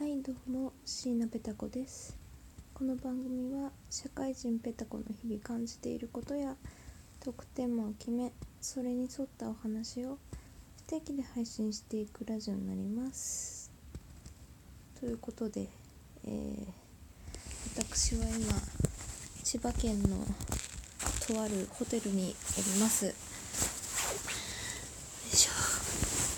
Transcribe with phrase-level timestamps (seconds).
[0.00, 2.16] はいどうも椎名ペタ子です。
[2.72, 6.56] この番組は社会人ペタ子の日々感じていることや
[7.22, 8.32] 特テーマを決め
[8.62, 10.16] それに沿ったお話を
[10.78, 13.70] 不定期で配信していくラジオになります。
[14.98, 15.68] ということで、
[16.24, 16.66] えー、
[17.76, 18.54] 私は今
[19.44, 20.24] 千葉県の
[21.28, 23.04] とあるホテルにおります。
[23.04, 23.12] よ
[25.30, 25.50] いしょ。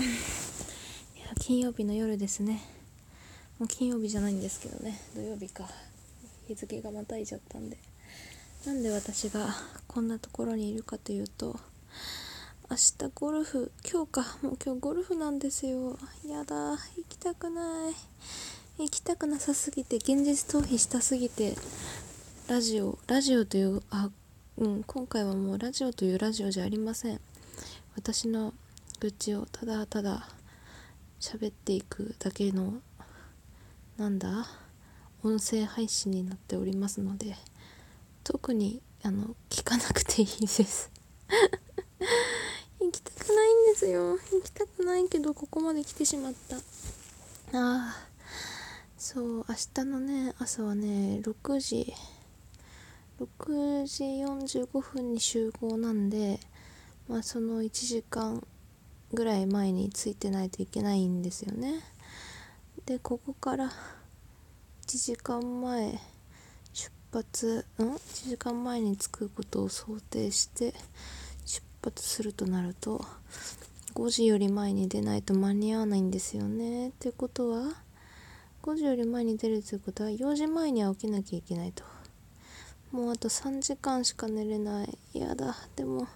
[1.16, 2.71] いや金曜日の夜ですね。
[3.62, 5.00] もう金曜日じゃないんですけどね。
[5.14, 5.68] 土曜日か。
[6.48, 7.78] 日付がまたいじゃったんで。
[8.66, 9.54] なんで私が
[9.86, 11.60] こんなところにいるかというと
[12.68, 14.22] 明日ゴルフ今日か。
[14.42, 15.96] もう今日ゴルフなんですよ。
[16.26, 16.72] やだ。
[16.72, 17.94] 行きたくない。
[18.82, 21.54] 行きたくなさすぎて現実逃避したすぎて
[22.48, 24.10] ラジオラジオというあ
[24.56, 27.20] うん今回はもうラジオというラジオじゃありません。
[27.94, 28.54] 私の
[28.98, 30.28] 愚痴をただただ
[31.20, 32.82] 喋っていくだけの
[33.96, 34.46] なんだ？
[35.22, 37.36] 音声配信になっておりますので
[38.24, 40.90] 特にあの聞かなくていいです。
[42.80, 44.18] 行きたくないんですよ。
[44.18, 46.56] 行きたくないけどここまで来てしまった。
[46.56, 46.60] あ
[47.52, 47.96] あ
[48.98, 51.92] そう明日のね朝はね6時
[53.20, 54.04] 6時
[54.64, 56.40] 45分に集合なんで
[57.08, 58.44] まあその1時間
[59.12, 61.80] ぐらい前に着いてないといけないんですよね。
[62.86, 63.70] でここから1
[64.86, 66.00] 時間前
[66.72, 70.74] 出発ん？1時間前に着くことを想定して
[71.44, 73.04] 出発するとなると
[73.94, 76.88] 5時より前に出ないと間に合わないんですよね。
[76.88, 77.72] ってことは
[78.62, 81.84] 5時より前に出るということは4時前には起きなきゃいけないと。
[82.90, 84.98] もうあと3時間しか寝れない。
[85.14, 85.54] やだ。
[85.76, 86.08] でも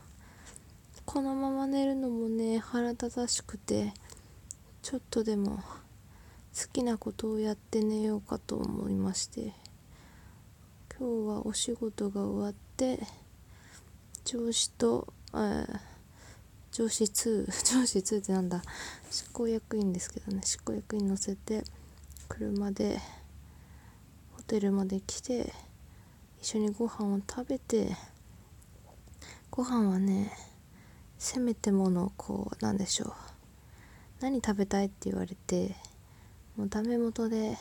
[1.05, 3.95] このまま寝るのもね腹立たしくて
[4.83, 5.63] ちょっとでも
[6.57, 9.53] 好きなことをやって寝ようかと思いまして
[10.99, 12.99] 今日はお仕事が終わって
[14.25, 15.67] 上司とえ
[16.73, 17.45] 上司2
[17.77, 18.63] 上司2ってなんだ
[19.11, 21.63] 執行役員ですけどね執行役員乗せて
[22.27, 23.01] 車で
[24.33, 25.53] ホテルまで来て
[26.41, 27.95] 一緒にご飯を食べて
[29.51, 30.33] ご飯はね
[31.19, 33.13] せめてものこうなんでしょう
[34.21, 35.77] 何食べたいって言われて
[36.57, 37.59] もうダメ元で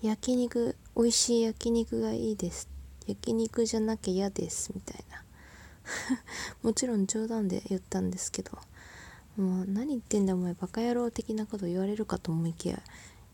[0.00, 2.68] 焼肉美味しい焼肉がいいです。
[3.06, 5.24] 焼肉じゃなきゃ嫌ですみたいな。
[6.62, 8.52] もちろん冗談で言ったんですけど。
[9.36, 12.80] もう何言ってんだお前バカ野郎的なこと言われるかと思いきや。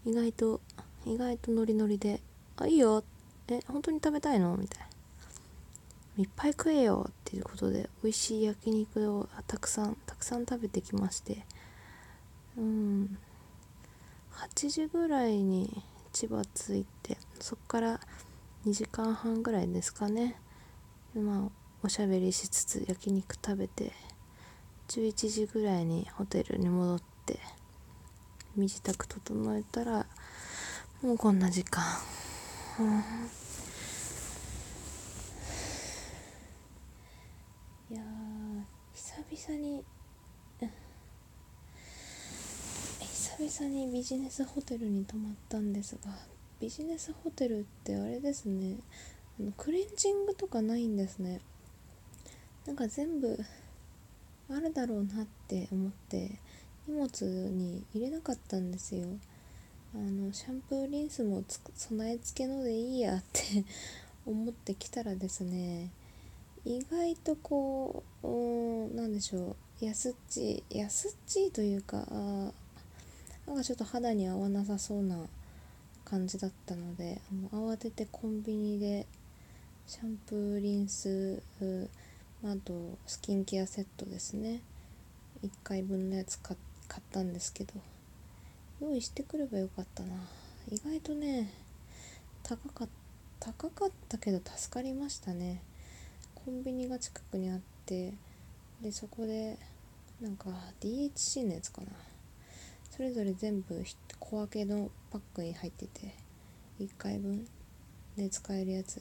[0.07, 0.61] 意外と
[1.05, 2.23] 意外とノリノリで
[2.57, 3.03] 「あいいよ。
[3.49, 4.89] え本当に食べたいの?」みたいな。
[6.23, 11.45] いっぱい食えよっていうことで美味しい焼肉をたくさんたくさん食べてきまして。
[12.57, 13.19] うん。
[14.39, 15.83] 8時ぐらいに
[16.13, 18.01] 千葉着いてそっから
[18.65, 20.37] 2時間半ぐらいですかね。
[21.15, 21.51] まあ
[21.83, 23.93] おしゃべりしつつ焼肉食べて
[24.89, 27.39] 11時ぐらいにホテルに戻って
[28.57, 30.07] 身支度整えたら
[31.03, 31.85] もうこんな時間、
[32.81, 32.87] うん、
[37.95, 38.03] いや
[38.93, 39.85] 久々に
[43.39, 46.11] 久々にビジネスホテルに泊まったんですが
[46.61, 48.79] ビジネスホテルってあれですね。
[49.39, 51.41] あのクレンジングとかないんですね。
[52.67, 53.39] なんか全部
[54.51, 56.33] あるだろうなって思って
[56.89, 57.09] 荷物
[57.53, 59.07] に入れなかったんですよ。
[59.95, 61.45] あのシャンプーリンスも
[61.77, 63.65] 備え付けのでいいやって
[64.27, 65.93] 思ってきたらですね
[66.65, 69.57] 意外とこう何でしょう。
[69.85, 72.53] 安っち安っちというかあ
[73.49, 75.17] なんかちょっと肌に合わなさそうな
[76.05, 79.07] 感じだったのでもう慌ててコンビニで
[79.87, 81.43] シャンプーリンス
[82.45, 84.61] あとスキンケアセットですね。
[85.43, 87.73] 1回分のやつ買ったんですけど
[88.83, 90.15] 用意してくればよかったな。
[90.71, 91.51] 意外とね
[92.43, 92.89] 高かっ
[93.41, 95.63] 高かったけど助かりましたね。
[96.35, 98.13] コンビニが近くにあって
[98.83, 99.57] でそこで
[100.21, 100.51] なんか
[100.81, 101.87] DHC のやつかな。
[102.99, 103.85] それぞれ全部
[104.19, 106.17] 小分けのパックに入ってて
[106.81, 107.47] 1回分
[108.17, 109.01] で使えるやつ。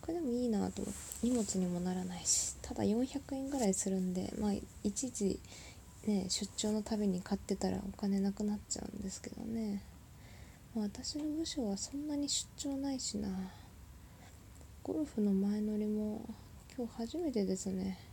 [0.00, 1.26] これでもいいなと思って。
[1.26, 4.52] 荷物にもならないしただ400円ぐらいするんでまあ
[4.82, 5.38] 一時
[6.06, 9.82] ね出張のたびに買ってたらお金なくなっちゃうんですけどね、
[10.74, 13.28] まあ、私の部署はそんなに出張ないしな。
[14.82, 16.24] ゴルフの前乗りも
[16.74, 18.07] 今日初めてですね。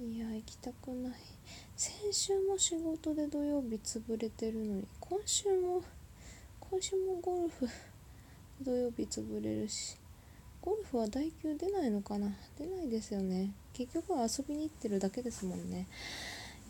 [0.00, 1.12] いや行きたくない。
[1.76, 5.82] 先週も仕事で土曜日潰れてるのに今週も
[6.60, 7.68] 今週もゴルフ
[8.62, 9.96] 土曜日潰れるし
[10.60, 12.32] ゴルフは代休出ないのかな？
[12.58, 13.50] 出ないですよね。
[13.72, 15.86] 結局は遊びに行ってるだけですもんね。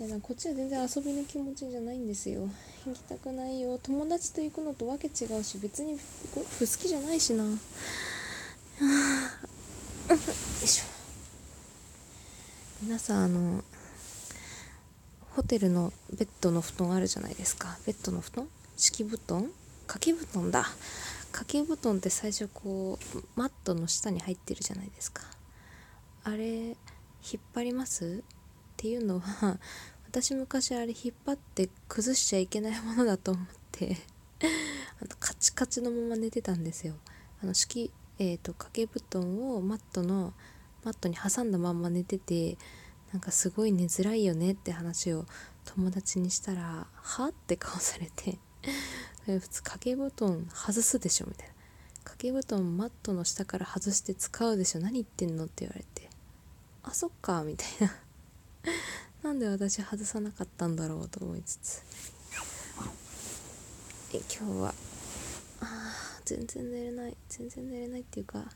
[0.00, 2.48] いやこっちは全然遊びの気持ちじゃないんですよ。
[2.86, 3.78] 行きたくないよ。
[3.82, 5.98] 友達と行くのとわけ違うし別に
[6.34, 7.44] ゴルフ好きじゃないしな。
[7.44, 7.56] よ
[10.64, 10.97] いしょ。
[12.80, 13.64] 皆さんあの
[15.34, 17.76] ホテルのベッドの布団あるじゃないですか。
[17.84, 18.48] ベッドの布団？
[18.76, 19.50] 敷布団？
[19.88, 20.62] 掛け布団だ。
[21.32, 25.22] 掛け布団って最初こうマットの下に入ってるじゃないですか。
[26.22, 26.76] あれ引っ
[27.52, 28.22] 張ります？
[28.22, 29.58] っていうのは
[30.06, 33.96] 私昔あれ引っ張って崩しちゃいけないものだと思って
[34.40, 36.94] あのカチカチのまま寝てたんですよ。
[37.42, 37.90] あの敷
[38.20, 40.32] えーと、掛け布団をマットの
[40.88, 42.56] マットに挟んだまんま寝てて
[43.12, 45.26] なんかすごい寝づらいよねって話を
[45.66, 48.38] 友達にしたら「は?」って顔されて
[49.26, 51.54] 普通掛け布団外すでしょみたいな。
[52.04, 56.08] 掛け布団マットの下から外して使うでしょ何言ってんのって言われて。
[56.82, 57.94] あそっかみたいな。
[59.22, 61.82] なんで私外さなかったんだろうと思いつつ。
[64.14, 64.74] え今日は。
[65.60, 67.16] あ全然寝れない。
[67.28, 68.50] 全然寝れないっていうか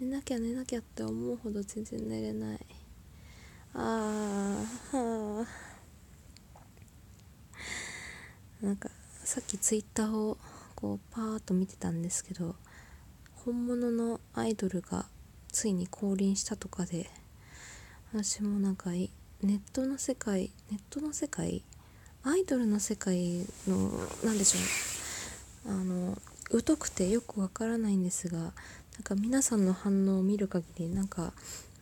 [0.00, 2.58] 寝なきゃ寝なきゃって思うほど全然寝れない。
[3.74, 5.46] あーは
[8.62, 8.90] あなんか
[9.24, 10.38] さっきツイッターを
[10.74, 12.56] こうパーッと見てたんですけど
[13.44, 15.06] 本物のアイドルが
[15.52, 17.08] ついに降臨したとかで
[18.12, 19.08] 私もなんかネ
[19.44, 21.62] ットの世界ネットの世界
[22.24, 23.90] アイドルの世界の
[24.24, 26.18] 何でしょうあの
[26.66, 28.52] 疎くてよくわからないんですが
[29.00, 31.32] なんか皆さんの反応を見る限りなんか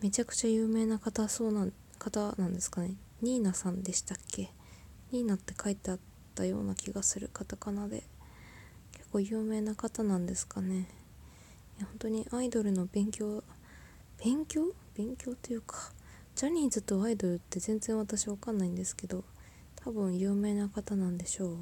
[0.01, 1.67] めちゃくちゃ有名な方そうな
[1.97, 2.93] 方なんですかね。
[3.21, 4.49] ニーナさんでしたっけ？
[5.11, 5.99] ニーナって書いてあっ
[6.33, 8.03] たような気がするカタカナで。
[8.93, 10.87] 結構有名な方なんですかね。
[11.77, 13.43] いや本当にアイドルの勉強
[14.23, 14.71] 勉強？
[14.95, 15.75] 勉強というか
[16.37, 19.25] ジャニーズとアイドルって全然私わかんないんですけど
[19.75, 21.55] 多分有名な方なんでしょう。
[21.55, 21.57] っ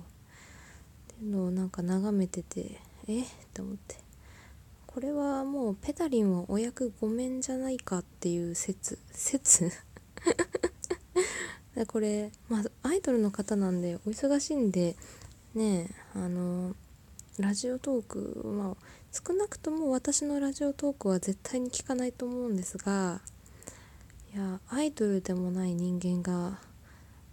[1.17, 3.21] ていうのをなんか眺めててえ？
[3.23, 4.05] って思って。
[4.97, 9.71] これはもうペタリンはお役ごめんじゃないかっていう説説？
[11.87, 14.95] これまあアイドルの方なんでお忙しいんで
[15.53, 16.75] ねあの
[17.37, 18.75] ラジオトークまあ
[19.11, 23.21] 少なくとも私のラジオトークは絶対に聞かないと思うんですが
[24.33, 26.59] いやアイドルでもない人間が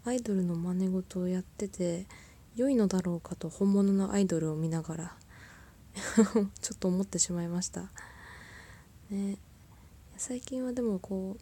[0.04, 2.04] アイドルの真似事をやってて
[2.56, 5.23] 良いのだろうかと本物のアイドルを見ながら。
[6.60, 7.90] ちょっと思ってしまいました。
[9.10, 9.38] ね。
[10.16, 11.40] 最近はでもこう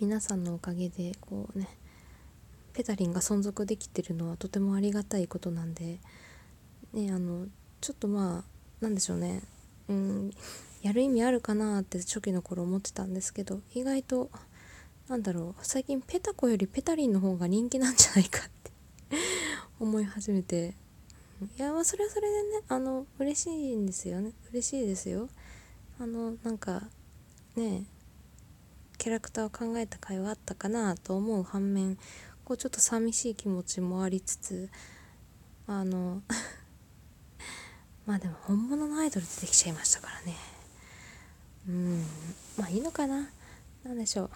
[0.00, 1.68] 皆さんのおかげでこうね
[2.72, 5.98] ペタリンが存続できてるのはとてもありがたいことなんで
[6.92, 7.46] ねあの
[7.80, 9.42] ちょっとまあなんでしょうね。
[9.88, 10.30] うん
[10.82, 14.30] やる意味あるかなって初期の頃思ってたんですけど意外と
[15.08, 18.70] なんだろう最近ペタコよりペタリンの方が人気なんじゃないかって
[19.80, 20.74] 思い始めて
[21.42, 24.32] いやまあそれはそれでねあの嬉しいんですよね。
[24.52, 25.28] 嬉しいですよ。
[26.00, 26.82] あのなんか
[27.56, 27.84] ね
[28.98, 31.96] キャラクターを考えた会話あったかなと思う反面
[32.44, 34.70] こうちょっと寂しい気持ちもありつつ
[35.66, 36.22] あの
[38.06, 40.36] まあでも本物のアイドル出てきちゃいましたからね。
[41.68, 42.04] うん。
[42.56, 43.28] まあいいのかな。
[43.84, 44.30] 何でしょう。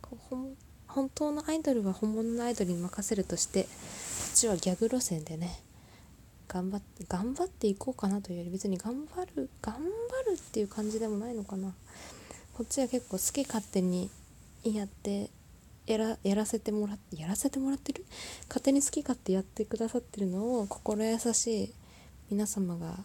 [0.00, 0.56] こう
[0.88, 3.68] 本当のアイドルは本物のアイドルに任せるとしてこ
[4.32, 5.62] っちはギャグ路線でね
[6.52, 9.80] 頑張って頑張っていこうかなというより別に頑張る頑張
[10.30, 11.72] るっていう感じでもないのかな。
[12.54, 14.10] こっちは結構好き勝手に
[14.64, 15.30] やって
[15.86, 18.04] やらやらせてもらってやらせてもらってる？
[18.48, 21.72] 勝手に好き勝手やってくださってるのを心優しい
[22.30, 22.96] 皆様が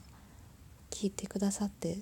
[0.89, 1.99] 聞いてくださって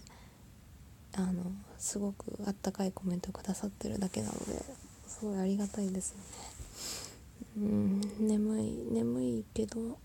[1.15, 1.43] あの
[1.77, 4.63] すごくあったかいコメントくださってるだけなので
[5.07, 6.23] すごいありがたいですよね。
[7.57, 9.99] うん眠い眠いけど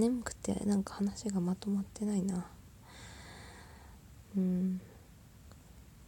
[0.00, 2.46] 眠くてなんか話がまとまってないな。
[4.36, 4.80] うん。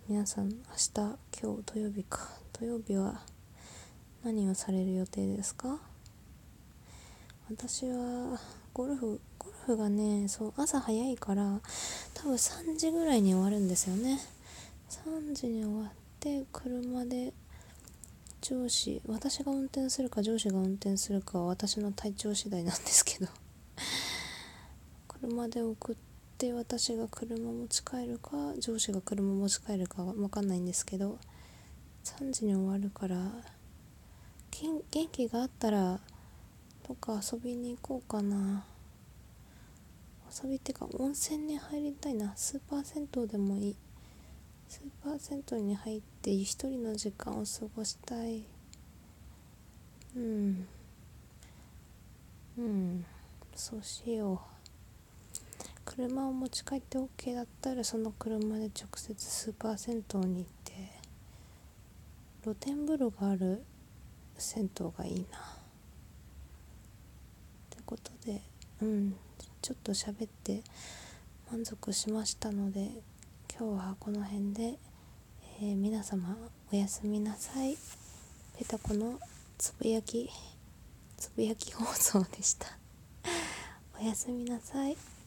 [0.09, 2.28] 皆さん明日今日土曜日か。
[2.52, 3.21] 土曜日は
[4.25, 5.78] 何をされる予定ですか？
[7.50, 8.38] 私は
[8.75, 11.61] ゴルフゴルフがねそう朝早いから
[12.14, 14.18] 多分3時ぐらいに終わるんですよね。
[14.90, 17.33] 3時に終わって車で
[18.40, 23.28] 上司私が運転するか上司が運転するかは私の体調次第なんですけど。
[25.21, 25.97] 車で送っ
[26.39, 31.19] て私が車持ち帰るか上司が車持ち帰るかは分かんないんですけど
[32.05, 33.17] 3時に終わるから
[34.51, 36.01] 元気があったら
[36.89, 38.65] どっか遊びに行こうかな。
[40.43, 42.33] 遊びっていうか温泉に入りたいな。
[42.35, 43.77] スーパー銭湯でもいい。
[44.69, 48.43] スーパー銭湯に入って一人の時間を過ごしたい。
[50.17, 50.67] うん。
[52.57, 53.05] うん。
[53.55, 54.58] そうしよう。
[55.88, 60.73] 車を持ち帰って OK だったらその車で直接スーパー銭湯に行って
[62.42, 63.64] 露天風呂がある
[64.37, 65.38] 銭湯がいいな。
[65.38, 65.40] っ
[67.71, 68.42] てことで
[68.83, 69.14] うん
[69.62, 70.62] ちょっと喋って
[71.50, 72.90] 満足しましたので
[73.59, 74.78] 今日はこの辺で、
[75.62, 76.37] えー、皆様
[76.71, 77.76] おやすみなさい。
[78.59, 79.18] ペタコの
[79.57, 80.28] つぶやき
[81.16, 82.66] つぶやき放送でした。
[83.99, 85.18] おやすみなさい。